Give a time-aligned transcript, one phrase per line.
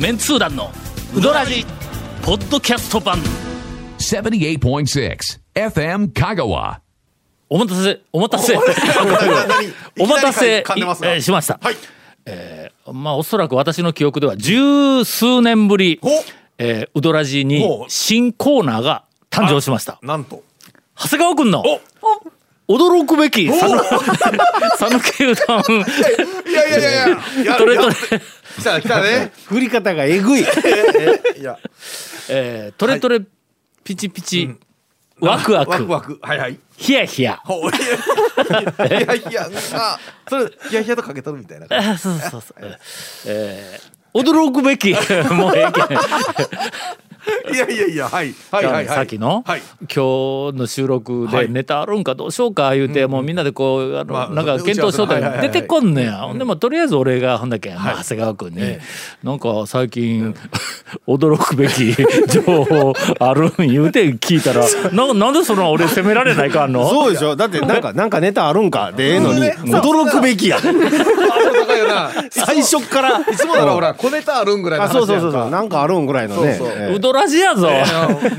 [0.00, 0.70] メンツー団の
[1.14, 1.66] ウドラジ
[2.22, 3.18] ポッドキャスト版。
[3.98, 5.18] 78.6
[5.54, 6.78] FM Kagawa.
[7.50, 8.56] お待たせお待たせ。
[8.56, 11.76] お待たせ、 えーしました、はい。
[12.24, 16.08] えーまあおそらく私の記憶では十数年ぶりほ
[16.56, 19.98] えーウドラジに新コーナーが誕生しました。
[20.00, 20.42] なんと。
[20.98, 21.62] 長谷川君の
[22.68, 23.58] 驚くべき讃
[24.78, 25.80] 讃岐うどん。
[26.48, 27.18] いやいやいやいや。
[27.42, 27.76] いやトレ。
[27.76, 27.94] トレ
[28.58, 29.32] 来た来たね。
[29.46, 30.42] 振り方がえぐい。
[30.42, 30.44] い
[31.42, 31.58] や。
[32.28, 33.20] えートレトレ
[33.84, 34.50] ピチピチ、
[35.20, 35.70] ワクワク。
[35.72, 36.18] ワクワク。
[36.22, 36.58] はいはい。
[36.76, 37.40] ヒヤヒヤ。
[37.46, 42.78] いやいやあそれヒヤヒヤとかけとるみたいなあそうそうそう
[43.26, 44.92] えー驚くべき
[45.32, 45.86] もうええけん
[47.52, 48.86] いやいやいやはいはいはいはい。
[48.86, 49.60] さっきの、はい。
[49.80, 51.50] 今日の収録ではい。
[51.50, 58.78] ネタあるんかどうしようか言うて、もうみんなでこうあの、まあなんか検討しとった出てこんねや、ほんでもとりあえず俺がほんだけ、まあ、長谷川君に、
[59.22, 60.34] なんか最近、
[61.06, 61.94] 驚くべき
[62.28, 63.52] 情報あるん？
[63.68, 66.88] 言うて聞いたらななんでその俺責められないかんの？
[66.88, 67.36] そうでしょ。
[67.36, 70.58] だってなんかなんかネタあるんかでええのに驚くべきや。
[72.30, 73.18] 最初っから。
[73.20, 75.40] いつもならほら小ネタあるんぐらいのあ話そうそうそうそう。
[75.40, 76.54] やんかなんかあるんぐらいのね。
[76.54, 76.76] そうそう。
[76.78, 76.94] ええ。
[76.94, 77.84] うどらじやぞ、ね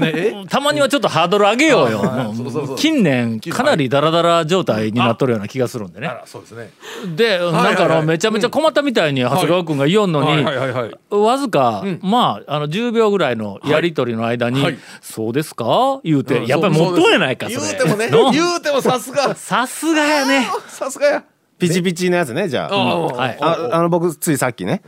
[0.03, 0.33] え？
[0.49, 2.33] たまにはちょっとハードル上げようよ、
[2.77, 6.11] 近年かなりダラダラ状態になっとるような気がするんでね。
[6.25, 6.69] そうですね。
[7.15, 10.43] でなんかあのめちゃめちゃ困ったみたいに長谷川君が言おんのに、
[11.09, 14.77] わずか、まああの10秒ぐらいのやり取りの間に「はい。
[15.01, 17.67] そうですか?」言うて、うんやっぱりそう持っとんやないかそれ。
[17.67, 18.31] 言うてもねの？
[18.31, 19.35] 言うてもさすが。
[19.35, 20.47] さすがやね。
[20.67, 21.23] さすがや
[21.61, 22.99] ピチピチのやつねじゃあ。
[22.99, 23.37] はい。
[23.39, 24.81] ああの僕ついさっきね。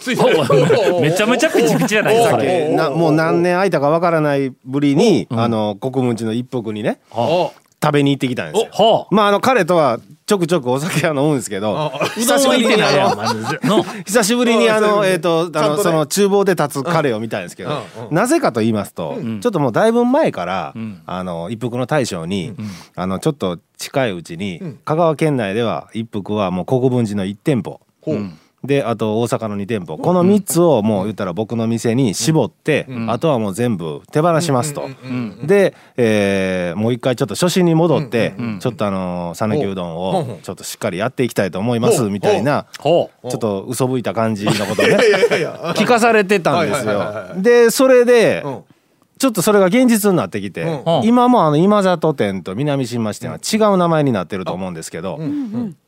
[0.00, 2.36] ついおめちゃめちゃピチピチじゃないですか
[2.76, 8.70] なもう何年空いたかわからないぶりにあの国分寺の一服にねお食べに行ってきたんですよ。
[8.72, 9.14] はあ。
[9.14, 9.98] まああの彼とは
[10.28, 12.92] ちょくちょくお酒は飲むんですけど 久しぶりにあ
[13.62, 17.70] のの久しぶりにあのうんえっとあのその厨房で立つ彼を見たんですけど
[18.10, 20.74] うんなぜかと言いますとちょっともうだいぶ前から
[21.06, 22.54] あの一服の大将に
[22.94, 27.80] あのちょっと近いうちに香川県内では一服はもう国分寺の1店舗
[28.64, 29.98] であと大阪の2店舗。
[29.98, 34.88] この3つをもう言ったら僕の店に絞ってあとはもう全部手放しますと。
[35.44, 44.96] で、えーもう一回ちょっと初心に戻ってちょっとあの讃岐うどんをちょっとしっかりやっていきたいと思いますみたいなちょっと嘘吹いた感じのことをね
[45.76, 47.34] 聞かされてたんですよ。
[47.36, 48.64] でそれでうん。
[49.18, 51.04] ちょっとそれが現実になってきて、うん。
[51.04, 55.18] 今もあの今里店と南新町店は違う名前になってると思うんですけど、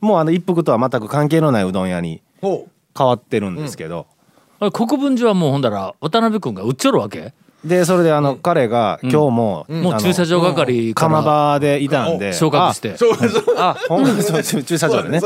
[0.00, 4.06] もうあの一服とは全く関係のないうどん屋に変わってるんですけど、
[4.72, 7.32] 国分寺はもうほんだら渡辺君が売っちょるわけ？
[7.64, 12.32] でそれであの、彼が今日も、もう駐車場係か釜ら場でいたんで。
[12.32, 12.96] 昇格して。
[13.58, 15.20] ああほんまにそう駐車場でね。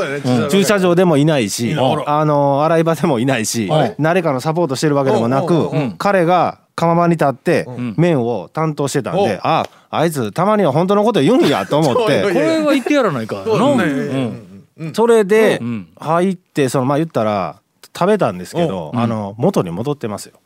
[0.49, 1.73] 駐車場でもいないし
[2.05, 5.69] あの洗い場でもいないしはい誰かのサポートしてるわけでもなくうん。
[5.69, 5.77] うん。
[5.77, 7.65] うん彼が釜場に立って
[7.95, 12.21] 麺を担当してたんでああいつたまには本当のこと言うんやと思って。
[12.21, 13.45] これは言ってやらないか。
[13.45, 13.83] そうのね。
[13.85, 14.44] うん
[14.93, 15.87] それでん。
[15.95, 17.61] 入ってそのまあ言ったら
[17.97, 20.39] 食べたんですけどあの元に戻ってますよ。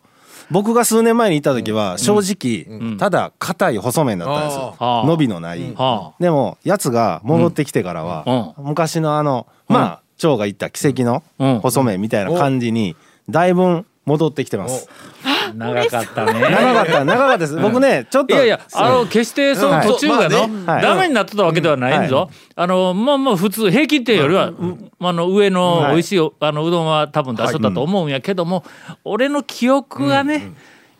[0.51, 4.75] 僕が数年前に行った時は正直ただ硬い細麺だったんですよ。
[5.05, 5.73] 伸びのない。
[5.75, 11.59] はでもやつが戻ってきてからは昔のあのまあ蝶が言った奇跡のうん。
[11.59, 12.95] 細麺みたいな感じに
[13.29, 14.89] だいぶ戻ってきてます。
[15.23, 16.39] あ長かったね。
[16.39, 17.55] 長かった長かったです。
[17.57, 28.63] 僕ねちょっといやいやあの決してその途中がの、ダメになってたわけではないんぞ、あのまあまあ普通平均点よりは、うあの上の美味しいおあのうどんは多分出しとったと思うんやけども、
[29.03, 30.51] 俺の記憶がね、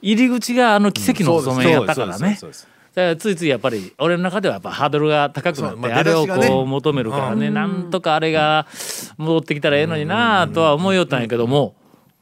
[0.01, 2.35] 入り口があの奇跡の細麺やったからね。
[2.35, 2.67] そうです。
[2.95, 8.67] だからついついやっぱり俺の中ではやっぱハードルが高くなって、ああれをこう求めるからね、なんとかあれが
[9.17, 11.75] 戻ってきたらええのになとは思いよったんやけども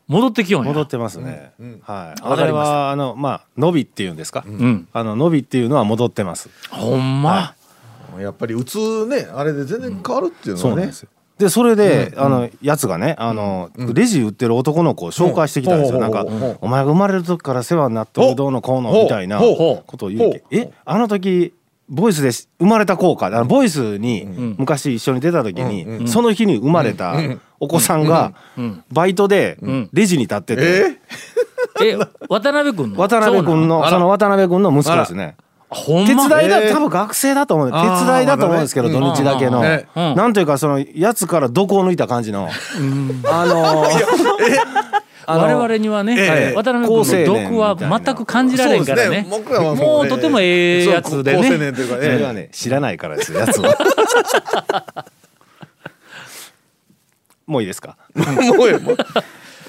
[0.08, 0.70] 戻ってきよんや。
[0.70, 1.52] 戻ってますね。
[1.82, 2.22] はい。
[2.22, 4.44] あれはあのまあ伸びっていうんですか？
[4.48, 4.88] うん。
[4.94, 6.50] あの伸びっていうのは戻ってます。
[6.72, 7.56] ほんま、
[8.20, 10.70] やっぱり打つねあれで全然変わるっていうのはね。
[10.70, 11.10] そうなんですよ。
[11.38, 16.00] でそれで、あのやつがねあの、レジ売ってる男の子を紹介してきたんですよ、う。
[16.00, 16.26] んなんか、
[16.62, 20.32] お前が生まれる時から世話になってるどうのこうのみたいなことを言う。
[20.32, 21.54] けえあの時
[21.90, 27.16] ボイスでし生まれた子かあのボイスに昔一緒に出た時に、その日に生まれた
[27.60, 28.34] お子さんが
[28.92, 29.58] バイトで
[29.94, 30.62] レジに立ってて、
[31.82, 31.98] え え
[32.30, 32.98] 渡辺君の？
[33.00, 34.10] 渡辺君のその？
[34.10, 35.36] 渡辺君の息子ですね。
[36.06, 36.74] 手伝いだ、えー。
[36.74, 37.72] 多分学生だと思う。
[37.72, 39.62] 手伝いだと思うんですけど、土日だけの、
[40.16, 42.48] なんというかそのやつから毒を抜いた感じの、
[43.26, 43.86] あのーあの
[45.28, 49.28] 我々にはね、ええ渡辺君の毒は全く感じられんからねね。
[49.30, 51.50] 僕らはもうねもうとてもええやつでね。
[51.58, 53.76] 年というかそれはねね知らないからですよやつは。
[57.46, 57.98] もういいですか？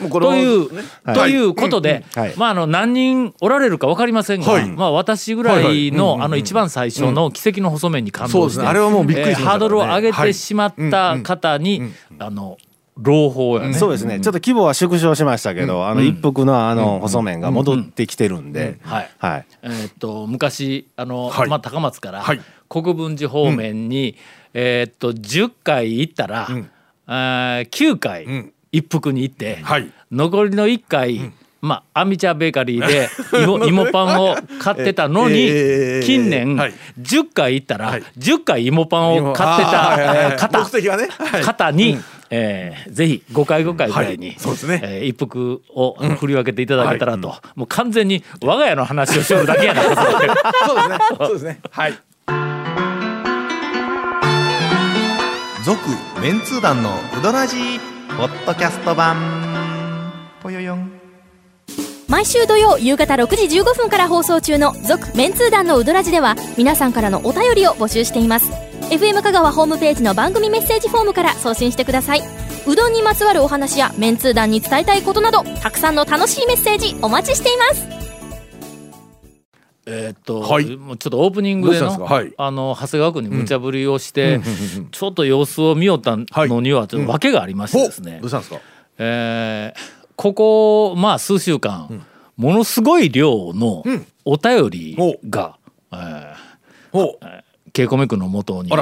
[0.01, 0.83] もうという、ね
[1.13, 2.35] ということで、うんはい。
[2.37, 4.69] まああの何人おられるか分かりませんが、はい。
[4.71, 8.67] まあ私ぐらいの、あの一番最初の奇跡の細麺に感動して、そうですね。
[8.69, 11.83] あれはもうびっくりハードルを上げてしまった方に、
[12.21, 12.59] あの
[12.99, 13.75] 朗報やね。
[13.75, 14.21] そうですね。
[14.21, 19.11] ちょっと規模は縮小しましたけど、あの一服のあの細麺が戻ってきてるんで、はい。
[19.19, 19.47] はい。
[19.63, 21.49] えーっと昔あの、はい。
[21.49, 22.41] まあ、高松からはい。
[22.69, 24.17] 国分寺方面に、
[24.53, 26.71] えーっと10回行ったら、ん。
[27.07, 28.53] あー9回、ん。
[28.73, 29.91] 一服に行って、はい。
[30.11, 33.09] 残りの1回、まあアミチャベーカリーで
[33.43, 36.75] 芋芋パンを買ってたのに、ええ近年、はい。
[37.01, 38.03] 10回行ったら、はい。
[38.19, 40.65] 10回芋パンを買ってた、方。
[41.45, 41.99] 方に、
[42.31, 44.81] えーぜひ5回5回ぐらいに、はいそうですね。
[44.83, 49.83] えー一服を振り分けていただけたらと、もう完全に我が家の話をしよるだけやな。
[49.85, 49.95] そう
[50.77, 50.99] ですね。
[51.19, 51.61] そうですね。
[51.71, 51.95] はい。
[55.65, 55.81] 続
[56.23, 59.17] メンツー団のウドラジーポッドキャスト版。
[60.43, 60.93] ぽよよん。
[62.09, 68.51] 毎週土曜夕方6時15分から放送中の「続・メンツー団のウドラジ」では皆さんからのお便りを募集しています
[68.91, 72.23] FM 香川ホームページの番組メッセージフォームから送信してください。
[72.67, 77.87] うどんにまつわるお話やメンツー団に伝えたいことなどたくさんの楽しいメッセージお待ちしています。
[79.87, 80.77] えーっと、はい。
[80.77, 82.33] もうちょっとオープニングでの,、はい。
[82.37, 84.41] あの長谷川君に無茶ぶりをして、
[84.91, 88.61] ちょっと様子を見よったのにはちょっと訳がありましてですね、どうしたんですか？
[88.99, 92.05] えーここまあ数週間、
[92.37, 93.85] ものすごい量の
[94.25, 94.97] お便り
[95.31, 95.57] が、
[95.93, 96.35] えー
[96.91, 97.27] ほう
[97.79, 98.73] ケイコメ君のもとに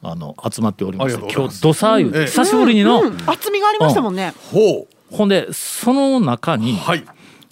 [0.00, 4.32] あの集まっておりまして今日土佐湯ええ久しぶりにの、厚みがありましたもんね。
[4.52, 7.04] ほほんでその中に、うはい。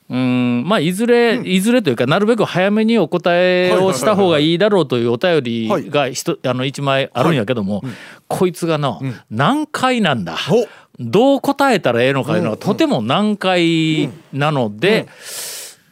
[0.08, 7.82] うんまあいずれ、いずれというかなるべく早めにお答えをした方がいいだろうというお便りがひとあの一枚あるんやけども、
[8.28, 10.38] こいつがの、難解なんだ？
[11.00, 15.08] どう答えたらええのかいうのがとても難解なので、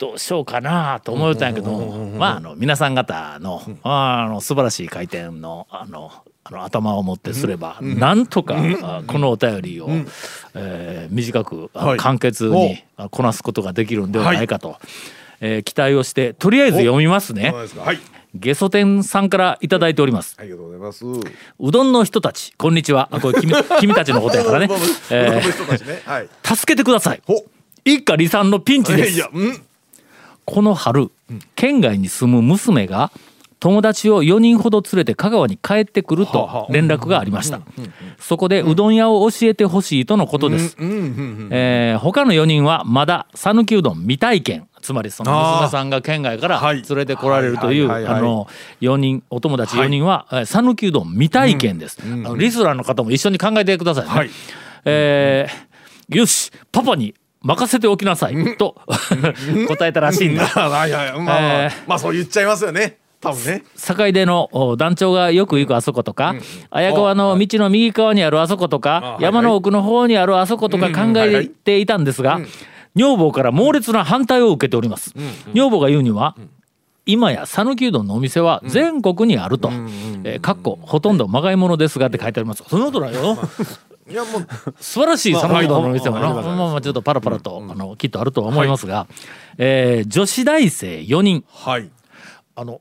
[0.04, 1.78] どうしようかなと思ったんやけど、
[2.18, 6.12] まああの皆さん方の,、あの素晴らしい回転のあの
[6.46, 9.88] あの頭をもってすれば、なんとか、あこのお便りを、
[10.54, 14.76] えー短く、簡潔にあこなすことができるんではないかと、
[15.40, 17.54] えー期待をしてとりあえず読みますね。
[18.34, 20.36] ゲソ天さんからいただいております。
[20.38, 21.06] ありがとうございます。
[21.06, 23.08] うどんの人たちこんにちは。
[23.10, 24.68] あこれ君 君たちのことやからね。
[26.44, 27.22] 助けてください。
[27.24, 27.42] ほ。
[27.86, 29.18] 一家離散のピンチです
[30.44, 31.10] この春、
[31.56, 33.10] 県外に住む娘が
[33.60, 37.60] 友達を4人ほど連れて香川に帰ってくると連絡がありました。
[38.18, 40.76] そこでうどん屋を教えてほしいとのことです。
[40.78, 44.68] えー他の4人はまだ讃岐うどん未体験。
[44.82, 48.46] つまりその娘さんが県外からはい連れてこられるというあの
[48.82, 51.98] 4人お友達4人はえー讃岐うどん未体験です。
[52.36, 54.10] リスナーの方も一緒に考えてくださいね。
[54.10, 54.30] はい。
[54.84, 55.74] えー
[56.14, 57.14] よしパパに
[57.44, 58.56] 任せておきなさい。
[58.56, 58.74] と。
[59.68, 60.46] 答えたらしいんだ。
[60.46, 61.12] はいはい。
[61.12, 61.88] まあまあえー。
[61.88, 62.98] まあそう言っちゃいますよね。
[63.20, 63.62] 多分ね。
[63.76, 66.34] 境出のお団長がよく行くあそことか、
[66.70, 72.40] 綾川の道の右側にあるあそことか、あ山の奥の方にあるあそことか考えていたんですが、
[72.94, 75.14] 女房から猛烈な反対を受けております。
[75.52, 76.36] 女房が言うには、
[77.06, 79.70] 今や讃岐うどんのお店は全国にあると、
[80.24, 82.64] えーかっこほとんどまがいものですがって書いてあります。
[82.68, 83.38] そのことだよ。
[84.08, 84.46] いやもう。
[84.80, 89.06] 素晴らしい讃岐うどんのお店もな、まあまあまあちょっとパラパラと、あのきっとあるとは思いますが、
[89.58, 91.44] えー女子大生4人。
[91.50, 91.90] はい。
[92.56, 92.80] あの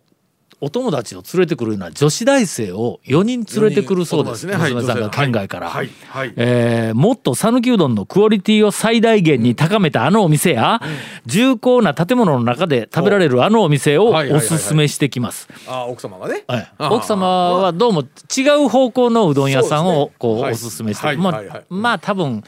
[0.64, 4.48] お友達を連れてくるような女子大生を4人連れてくるそうです。
[4.48, 5.90] ねはい娘さんが県外から、はい。
[6.08, 6.34] はい。
[6.38, 10.82] えーもっと讃岐うどんのクオリティを最大限に高めたあのお店や、
[11.26, 14.14] 重厚な建物の中で食べられるあのお店をはい。
[14.14, 14.24] はい。
[14.24, 14.30] はい。
[14.30, 15.50] はいおすすめしてきます。
[15.68, 16.46] あ奥様がね。
[16.48, 16.72] はい。
[16.78, 18.04] あ奥様はどうも
[18.36, 20.54] 違う方向のうどん屋さんをこうはい。
[20.54, 21.18] おすすめして
[21.70, 22.42] まあ多分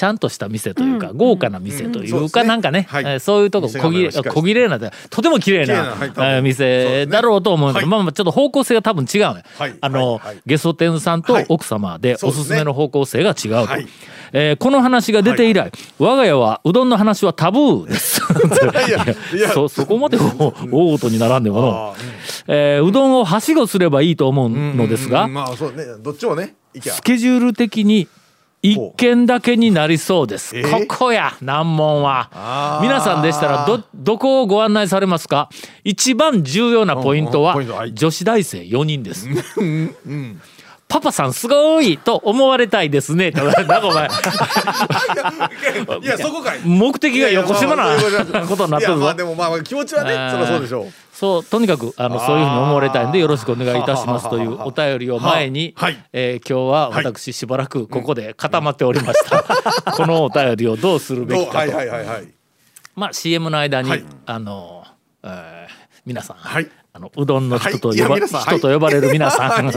[0.00, 2.88] ちゃんとした店というか、豪華な店というか、そうなんかね、
[3.20, 7.98] そういうとこ店小切れ小切れなでとても綺麗な店だろうと思うんだけど、はい。
[7.98, 9.74] まあまあちょっと方向性が多分違うね、はい。
[9.78, 11.46] あの、ゲソ天さんとはい。
[11.50, 13.66] 奥様でおすすめの方向性が違うと。
[13.66, 13.86] はい。
[14.32, 18.22] えーこの話が出て以来、我が家はうどんの話はタブーです。
[19.52, 21.92] そそこまで大大事に並んでもの。
[21.92, 21.94] あ、
[22.48, 25.84] えーうどんをはしごすればいいと思うのですが、うんまあそうね。
[26.02, 26.94] どっちもねいきゃ。
[26.94, 28.08] スケジュール的に
[28.62, 30.56] 一件だけになりそうです。
[30.56, 30.62] え？
[30.62, 35.48] ーここや難問は皆さんでしたらどどこをご案内されますか？
[35.82, 37.56] 一番重要なポイントは
[37.92, 39.28] 女子大生4人です。
[40.88, 43.30] パパさんすごいと思われたいですね。
[43.30, 44.08] なんかお前
[46.02, 47.96] いやそこかい目的が横島な
[48.46, 49.22] ことになってるぞまあで。
[49.22, 56.02] もまあまあ気持ちはねそりゃそうでしょうそうとにかくあのそういうふうに思われたいんでよろしくお願いいたしますというお便りを前に、はい。
[56.14, 59.42] えー今日は私しばらくここで固まっておりました、
[59.92, 62.28] このお便りをどうするべきかと、はいはいはいはい。
[62.96, 64.04] まあ CM の間に、はい。
[64.24, 64.84] あの、
[65.22, 68.20] えー皆さん、はいあのうどんの人とはい呼ば、い。
[68.20, 69.74] や皆さん人と呼ばれる皆さん、 はい。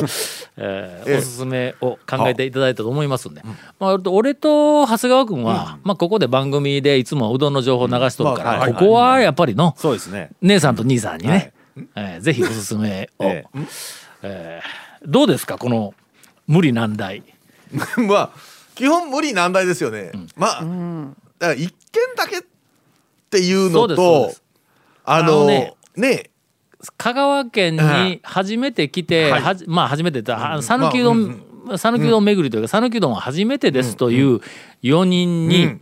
[0.57, 1.17] えーええ。
[1.17, 3.41] おすすめを考えていただいたと思いますんで、
[3.79, 8.73] まあ、俺と長谷川君は、まあ、ここで番組でいつもうどんの情報流しとるから、まあはい。
[8.73, 10.31] ここはやっぱりの、そうですね。
[10.41, 11.53] 姉さんと兄さんにね、
[11.95, 13.45] えーぜひおすすめを、え
[14.23, 14.61] え。
[14.63, 15.93] ーどうですかこの
[16.47, 17.23] 無理難題。
[18.07, 18.29] まあ
[18.75, 20.61] 基本無理難題ですよね、まあ
[21.39, 22.41] だから一件だけっ
[23.29, 24.33] ていうのと
[25.03, 26.31] あのねね
[26.97, 30.63] 香川県に初めて来て、はじまあ初めてだうん。
[30.63, 31.77] 讃岐うどまん。
[31.77, 34.41] 讃岐うどん巡りというか讃岐うどんは初めてですという
[34.83, 35.81] 4人うにん。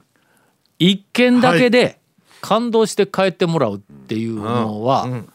[0.80, 2.00] 一件だけで
[2.42, 5.30] 感動して帰ってもらうっていうのは、うん。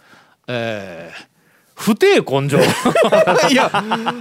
[0.48, 1.36] えー
[1.78, 2.56] 不定根性。
[3.52, 3.70] いや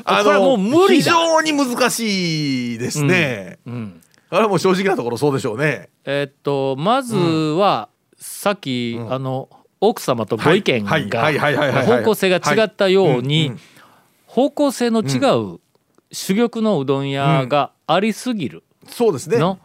[0.04, 1.04] あ これはもう無理だ。
[1.04, 4.02] 非常に難しいですね、うん。
[4.30, 5.88] あれはもう正直なところそうでしょうね。
[6.04, 7.88] えーっとまずは
[8.18, 9.48] さっき、あの
[9.82, 11.32] 奥様とご意見はいが
[11.84, 13.60] 方向性が違ったようにうん
[14.28, 15.16] 方向性の違
[15.56, 15.62] う
[16.12, 18.64] 珠玉のうどん屋がありすぎる。
[18.86, 19.38] そうですね。
[19.38, 19.60] の？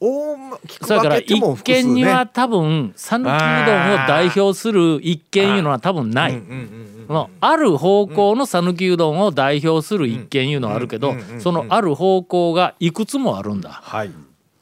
[0.00, 6.42] 大ま聞くそれから一軒には多分讃岐うどんを代表する一軒いうのは多分ない。
[7.40, 13.70] ある方向の讃岐うどんを代表する一軒いうのはあるけどそのある方向がいくつもあるんだ。
[13.70, 14.10] はい。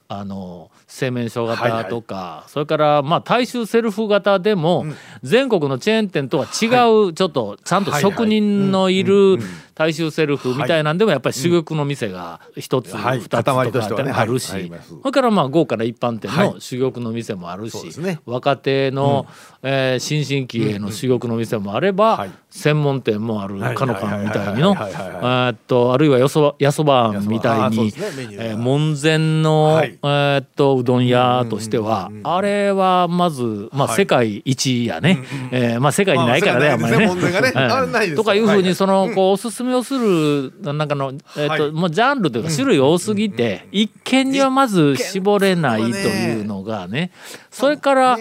[0.08, 4.86] あの製麺所型とか、それからまあ大衆セルフ型でも
[5.22, 6.66] 全国のチェーン店とは違
[7.08, 9.38] うちょっとちゃんと職人のいる
[9.74, 13.18] 大衆セルフみたいなんでもやっぱり珠玉の店が一つはい。
[13.20, 13.72] 二つとかある
[14.12, 14.28] はい。
[14.30, 16.46] あしそれからまあ豪華な一般店はい。
[16.54, 17.76] の珠玉の店もあるし
[18.24, 19.26] 若手の
[19.62, 22.30] えー新進気鋭の珠玉の店もあればはい。
[22.48, 23.74] 専門店もあるはい。
[23.74, 25.22] かのかみたいにのはいはいはいはいはい。
[25.48, 27.92] えーっとあるいはよそばやそばあんみたいにね。
[28.38, 29.98] えー門前の、はい。
[30.02, 33.96] えーっとうどん屋としては、あれはまず、まあ、はい。
[33.96, 38.16] 世界一やね、えーまあ、世界にないからね、まああんまりね。
[38.16, 41.72] とかいうふうにはいそのこうおすすめをするなんかの、えーっとはい。
[41.72, 47.10] もうジャンルというか種類多すぎて、一見にはまず絞れないというのがね
[47.50, 48.18] それから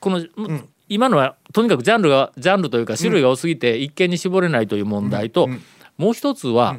[0.00, 0.24] この、
[0.88, 5.48] 今のはとにかくジャンルがジャンルというか種類が多すぎて一見に絞れないという問題と、
[5.96, 6.76] もう一つは、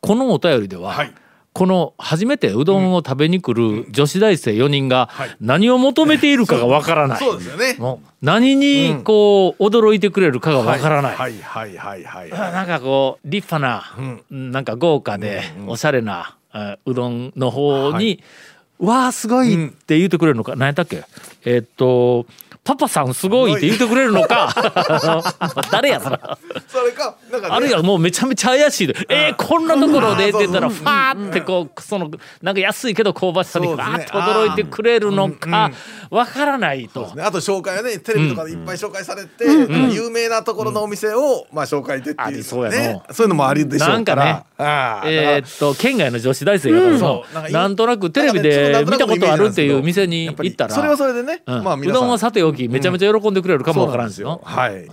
[0.00, 1.14] このお便りでは、はい
[1.54, 5.36] この初めてうどんを食べに来る女子大生4人がはい。
[5.40, 7.18] 何を求めているかがわからない。
[7.20, 7.76] そうですよね。
[7.78, 11.14] もう何にこう驚いてくれるかがわからない。
[11.16, 12.52] はいはいはいはいあはい。
[12.52, 18.20] なんかこう立派な、なんか豪華でおしゃれな、えーうどんの方に
[18.80, 21.04] 「わあすごい!」って言ってくれるのか、何やったっけ？
[21.44, 22.26] えーっと
[22.64, 24.54] 「パパさんすごい!」って言ってくれるのか。
[25.70, 26.18] 誰やそれ。
[26.66, 27.54] それかなんかね。
[27.54, 30.28] あるいはもうめちゃめちゃ怪しいで「えー、こんなところで?
[30.30, 30.72] 」って言ったらうん。
[30.74, 32.10] ファーってこうその
[32.42, 33.96] なんか安いけど香ばしさにそうですね。
[33.98, 35.70] ガーッと驚いてくれるのか
[36.10, 37.12] わからないと。
[37.14, 37.22] ね。
[37.22, 39.44] あと紹介はねテレビとかでいっぱい紹介されて、
[39.92, 43.02] 有名なところのお店を、まあ紹介でっていうありそうやね。
[43.08, 44.24] のそういうのもありでしょうから。
[44.24, 47.34] なんかああえーっと県外の女子大生やからそう。
[47.34, 50.74] なんなんとなくテレビで見たことあるっていう店に行ったら。
[50.74, 51.64] それはそれでね、うん。
[51.64, 52.02] まあ皆さん。
[52.02, 54.40] うどんはさておきめちゃめちゃ喜んでくれるかもわからんですよ。
[54.44, 54.88] はい。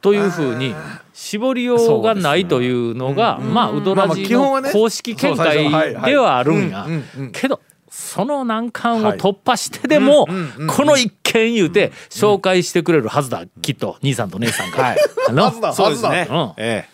[0.00, 0.74] というふうに
[1.12, 5.68] 絞りようがないというのがまあうどらまあじの公式見解
[6.04, 6.86] ではあるんや。
[7.32, 10.26] けどその難関を突破してでも
[10.68, 13.44] この一件言うて紹介してくれるはずだ。
[13.60, 14.96] きっと兄さんと姉さんが。
[15.28, 16.26] あのはずだそうですね。
[16.30, 16.52] うん。
[16.56, 16.88] え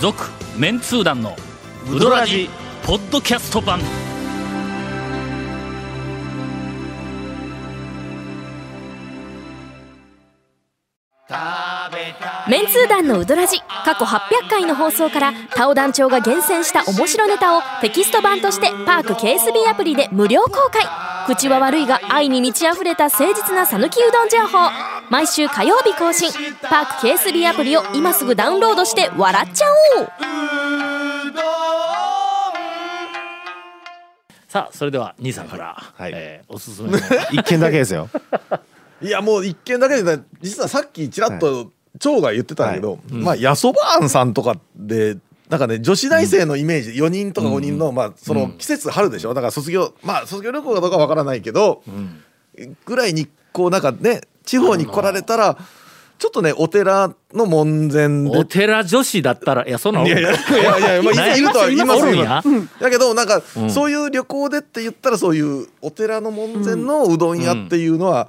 [0.00, 0.18] 続
[0.56, 1.36] メンツー団の
[1.88, 2.48] ウドラジ
[2.84, 3.80] ポッドキャスト版
[12.48, 20.82] メンツー団のウドラジ過去800回の放送からタオ団長が厳選した面白ネタをテキスト版としてパーク KSB アプリで無料公開。
[21.26, 24.70] 口は悪いが愛に満ち溢れた誠実な讃岐うどん情報。
[25.10, 26.30] 毎週火曜日更新。
[26.62, 29.66] パーク KSB アプリを今すぐダウンロードして笑っちゃ
[29.98, 30.08] おう。
[34.48, 36.12] さあそれでは兄さんから、はい。
[36.14, 37.00] えーおすすめのえ
[37.32, 38.10] 一件だけですよ
[39.02, 45.18] いやもう一件だけで実はさっきちらっと長が言ってたんだけど、まあやそばあんさんとかで
[45.48, 49.34] なんかね女子大生のイメージ、4人とか5人の、まあその季節春でしょ？
[49.34, 51.82] だから卒業まあ卒業旅行かどうかわからないけど、
[52.86, 55.58] ぐらいにこうなんかね地方に来られたら、
[56.18, 58.38] ちょっとねお寺の門前で。
[58.38, 62.24] お寺女子だったらいやそんなんいやいやいやいや、まあ、いるとは言いますよ。
[62.80, 63.70] だけどなんか、ん。
[63.70, 68.28] そういう旅行でって言ったらそういうお寺の門前のうどん屋っていうのは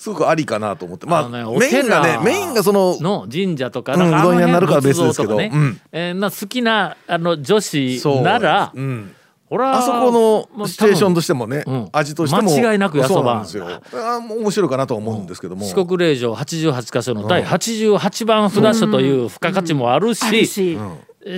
[0.00, 5.80] すごくありかなと思って、まあねおメインがね寺メインがそのの神社とかうんうどん屋になるから辺別ですけどねうん。
[5.92, 9.14] えーな好きなあの女子ならうん。
[9.52, 11.88] あそこのシチュエーションとししてもね、うん。
[11.92, 13.34] 味としても間違いなくやそば。
[13.34, 13.66] なんですよ。
[13.92, 15.66] 面白いかなと思うんですけども。
[15.66, 20.78] 四国霊場88箇所の第88番札所という付加価値もあるし、し、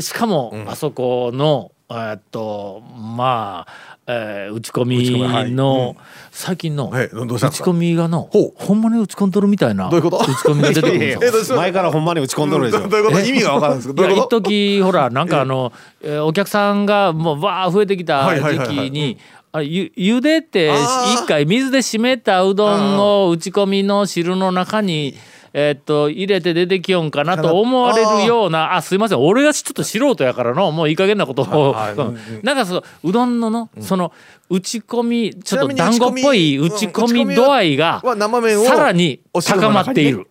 [0.01, 5.97] しかもあそこのえーっとまあ、えー打ち込み打ち込みはいの
[6.33, 10.19] 最近の打ち込みがのほんまに打ち込んどるみたいなどういうこと？
[10.19, 11.57] 打ち込みが出てくるんですよ。
[11.57, 19.19] 前からほんまに打ち込んどるでしょどういうこと意味がわからんですけどいや一時ほらなんかあの、えーお客さんがもうわー増えてきたはいはい時はいはい期に
[19.53, 20.73] あれゆ茹でて
[21.15, 25.15] 一回水で締めたうどんを打ち込みの汁の中に。
[25.55, 29.21] えーっと入れて出てきよんかなと思われるようなあすいません。
[29.21, 34.13] 俺がちょっと素人やからのもういい加減なことを、はいうん なんかそううどんのの、その
[34.53, 40.29] 打ち込みちょっと団子っぽい打打ちち込み度合いがさらに高まっている。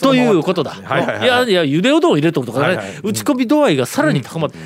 [0.00, 0.70] ということだ。
[0.70, 1.24] はいはいはい。
[1.24, 3.00] いやいやゆでうどんを入れとるとかね、はいはい。
[3.02, 4.58] 打ち込み度合いがさらに高まって、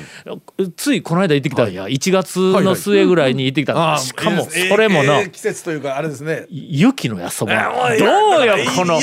[0.77, 6.45] ついこの間行ってきたんや、1月の末ぐらいに行ってきた、しかもそれもの、えー季節というかあれですね。
[6.49, 7.53] 雪のやそば。
[7.53, 8.99] えーどうよこの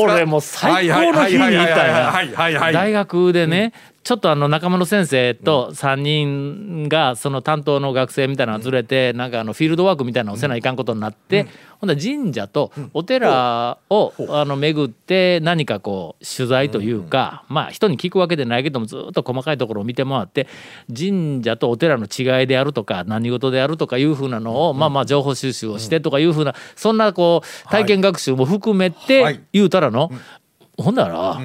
[0.00, 2.72] 俺もう最高の日に行ったんや。
[2.72, 3.74] 大学でね、
[4.08, 11.46] ちょっとあの仲間の先生と3人がその担当の学生みたいなのがずれて、なんかあのフィールドワークみたいなのをせないかんことになって、
[11.78, 20.46] ほんなら神社とお寺をあの巡って何かこう取材というか、まあ人に聞くわけでないけどもずっと細かいところを見て回って
[20.88, 29.36] 神社とお寺の違いであるとか何事であるとかいうふうなのを、まあまあ情報収集をしてとかいうふうなそんなこう体験学習も含めはい。
[29.36, 30.10] て言うたらの、
[30.78, 31.38] ほんなら、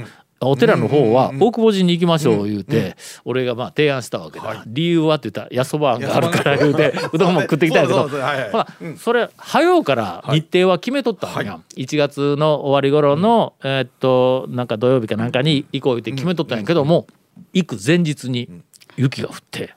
[0.47, 2.95] お寺の方は大久保寺に行きましょう言うて、
[3.25, 17.07] 俺がまあ提案したわけだ、理由はって言ったらやそばあんがあるから言うてうどんも食ってきたんやけどほらそれ早うから日程は決めとったんや、1月の終わり頃の、えーっとなんか土曜日かなんかに行こう言って決めとったんやけども、
[17.53, 18.49] 行く前日に
[18.95, 19.73] 雪が降って、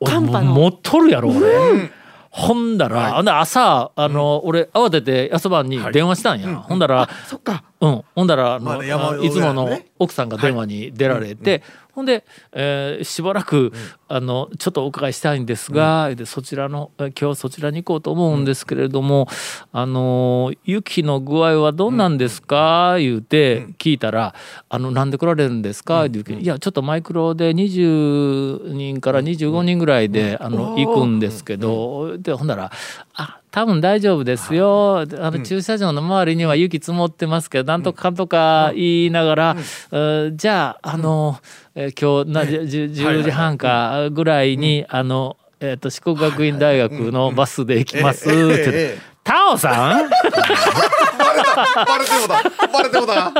[0.00, 1.98] 俺もう持っとるやろ俺。
[2.30, 11.62] ほんだら、ほんだら朝あの、俺慌ててやそばんに電話したんや、ほんだらそっかうん、ほんだらあの、まあねいつもの奥さんが電話に出られて、
[11.98, 13.72] ほんで、えーしばらく、
[14.08, 19.28] あのちょっとお伺いしたいんですが、でそちらのえ今日そちらに行こうと思うんですけれども、
[19.72, 24.34] あの雪の具合はどうなんですか、言うて聞いたら
[24.68, 32.72] 「あのなんで来られるんですか?」って言うけどいやちょっとマイクロで20人から25人ぐらいで、あの行くんですけど、でほんなら
[33.14, 38.14] 「あ多分大丈夫ですよ、あの駐車場の周りには雪積もってますけどなんとかかん。
[38.14, 39.56] とか言いながら、
[39.90, 40.36] うん。
[40.36, 41.40] じゃああの、
[41.74, 48.28] えー今日なじゅじゅ10時半かぐらいに、あの、えー、と四国学院大学のバスで行きます。
[48.28, 50.08] ってタオさん？
[50.08, 52.42] バレてもだ。
[52.72, 53.32] バレてもだ。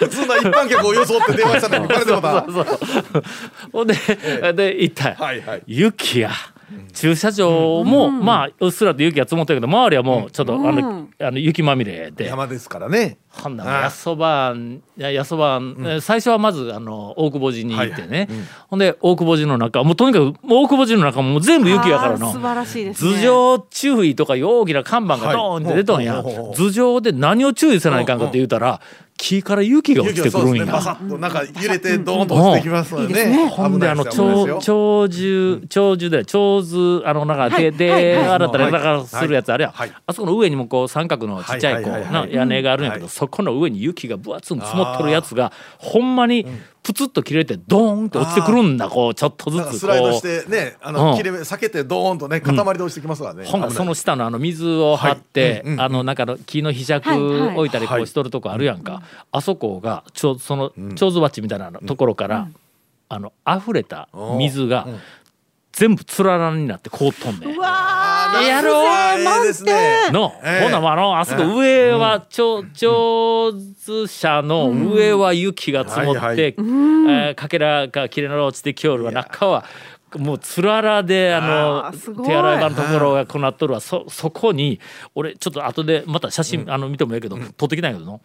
[0.00, 2.46] 普通の一般客を装って電話したのにバレてもだ。
[3.72, 3.94] ほんで、
[4.52, 5.62] で行ったよ、はいはい。
[5.66, 6.30] 雪や
[6.92, 12.26] 駐車場も、まあうっすらと雪が積もったけど周りはもうちょっと、あのあの雪まみれで。
[12.26, 18.28] 山ですからねほんならやそばんややそばん、えー最初はまずあの大久保寺に行ってね、
[18.68, 23.10] ほんで大久保寺の中もうとにかく大久保寺の中も全部雪やからの素晴らしいですね。
[23.12, 28.80] 頭上注意とかいう大きな看板がドーンって出とんや、はい頭上で何を注意せないかんかって言うたら
[29.20, 30.64] 木から雪が落ちてくるんや。
[30.64, 30.72] ね。
[30.72, 33.48] バサッとなんか揺れてドーンと落ちてきますのでね。
[33.48, 37.70] ほんであの長長寿長寿で長寿あのなんかはい。
[37.70, 38.16] 手ではい。
[38.16, 38.28] はい。
[38.28, 39.72] 洗ったりはいだからするやつあるやん。
[39.72, 39.92] はい。
[40.06, 42.28] あそこの上にもこう三角のちっちゃいこはいはいはいはい。
[42.28, 46.46] うな屋根があるんやけどはいそこの上に雪が分厚く積もっとるやつがほんまに
[46.82, 50.22] プツッと切れてドーンって落ちてくるんだこうちょっとずつスライドし。
[50.22, 50.94] てねあうん。
[50.94, 53.44] の切れ目避けてドーンとね塊で落ちてきますからね。
[53.44, 57.56] ほんその危下のあの水を張って、あのなんかの木のひはいはい。
[57.56, 62.48] 置いたりこうしとるとこあるやんか、あそこがちょその蝶々鉢みたいなところから、
[63.10, 64.88] あの溢れた水が
[65.72, 67.56] 全部つららになって凍っとんねん。
[67.56, 69.52] うわーやろないで。
[69.52, 70.10] すね。
[70.10, 76.44] の、ええほなもうあのあそこ上は長長寿車の上は雪が積もって、はいはい。
[76.46, 79.12] えーかけらが切れの落ちてきおるわ。
[79.12, 79.64] 中は
[80.16, 82.26] もうつららであのあーすごい。
[82.26, 83.80] 手洗い場のところがこうなっとるわ。
[83.80, 84.80] そそこに
[85.14, 88.20] 俺ちょっと後でまた写真、あの見てもいいけど、撮ってきたんやけどの。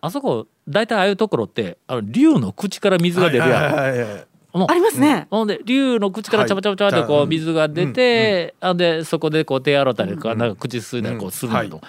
[0.00, 3.50] あそこ大体ああいうところってあの竜の口から水が出るやん。
[3.50, 5.26] はいはいはいはいありますね。
[5.30, 11.80] ほんで竜の口からちゃばちゃばちゃばってこうはい水が出て、あでそこでこう手洗ったりとかなんか口すすいだりこうするんだけど、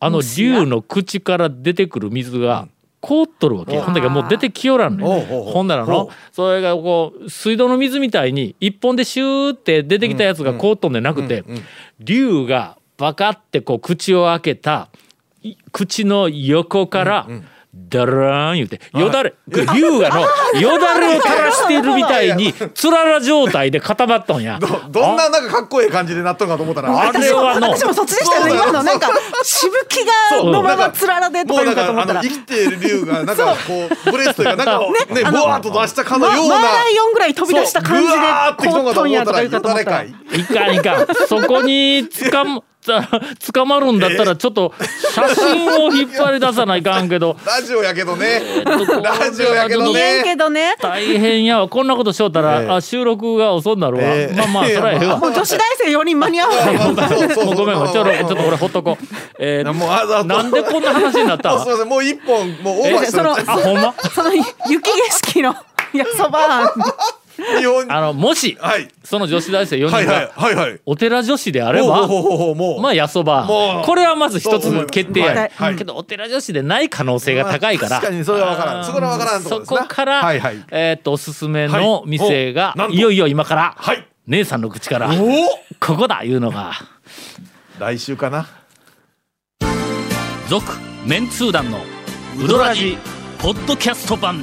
[0.00, 2.68] あの竜の口から出てくる水が
[3.00, 5.04] 凍っとるわけほんだけもう出てきよらんね。
[5.04, 5.52] おうおうおう。
[5.52, 11.44] ほんならのそれがこう水道の水みたいに一本でシューって出てきたやつが凍っとんでなくて
[12.00, 14.88] 竜がバカってこう口を開けた
[15.44, 17.28] い口の横から
[17.74, 20.20] ダラーン言うてよだれ 竜がの
[20.58, 24.58] よだれを垂らしてるみたいにつらら状態で固まっとんや。
[24.58, 29.10] どどんななんかかっこいい感じでなっとるかと思ったらあれはの私もそっちでしたよね今のなんか
[29.42, 31.74] しぶきがのままつららでとか言う。
[31.76, 38.14] かかと思ったら生きている竜がなんかこうブレスというかなんかねボワーっと出したかのようなマーライオンぐらい飛び出した感じで
[38.70, 40.02] そうとんやとか言うかと思ったら。
[40.04, 41.06] よいかんいかん。
[41.28, 42.62] そこにつかむ
[43.38, 44.72] つかまるんだったらちょっと
[45.14, 47.36] 写真を引っ張り出さないかんけど。
[47.46, 48.40] ラジオやけどね。
[49.02, 50.00] ララジオやけどね。
[50.00, 50.74] 言えんけどね。
[50.80, 51.68] 大変やわ。
[51.68, 52.70] こんなことしよったら、ええ。
[52.70, 54.34] あ収録が遅になるわ、ええ。
[54.36, 55.16] まあまあそれはええわ。
[55.18, 56.74] もう女子大生4人間に合わない。
[56.74, 56.84] うご
[57.64, 59.06] めんごめんちょっとちょっと俺ほっとこう、
[59.38, 61.58] えーもうああなんでこんな話になった？
[61.60, 63.94] すいませんもう一本もうオーバーしてそのあほんま？
[64.14, 64.44] その雪
[64.80, 65.54] 景色の
[65.92, 66.72] やそば
[67.58, 68.88] 日本あのもしはい。
[69.04, 70.80] その女子大生4人はいはいがはいはい。
[70.84, 72.08] お寺女子であれば、
[72.80, 73.46] まあやそば。
[73.84, 75.50] これはまず一つの決定や、はい。
[75.54, 75.76] はい。
[75.76, 78.84] けどお寺女子でない可能性が高いから、まあ確かにそれは分からん。
[78.84, 79.78] そこは分からんところですな。
[79.78, 80.64] そこから、はいはい。
[80.70, 82.98] えーっとおすすめの店が、はい。
[82.98, 84.06] よいよ今から、はい。
[84.26, 85.16] 姉さんの口からお
[85.80, 86.72] ここだいうのが。
[87.78, 88.46] 来週かな。
[90.48, 90.64] 続
[91.06, 91.78] メンツー団の
[92.42, 92.96] ウドラジ
[93.38, 94.42] ポッドキャスト版